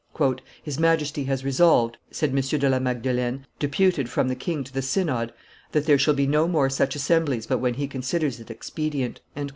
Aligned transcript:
"His 0.63 0.79
Majesty 0.79 1.25
has 1.25 1.45
resolved," 1.45 1.97
said 2.09 2.31
M. 2.31 2.37
de 2.41 2.67
la 2.67 2.79
Magdelaine, 2.79 3.45
deputed 3.59 4.09
from 4.09 4.29
the 4.29 4.35
king 4.35 4.63
to 4.63 4.73
the 4.73 4.81
synod, 4.81 5.31
"that 5.73 5.85
there 5.85 5.99
shall 5.99 6.15
be 6.15 6.25
no 6.25 6.47
more 6.47 6.71
such 6.71 6.95
assemblies 6.95 7.45
but 7.45 7.59
when 7.59 7.75
he 7.75 7.85
considers 7.87 8.39
it 8.39 8.49
expedient." 8.49 9.19